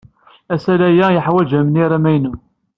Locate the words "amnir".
1.59-1.91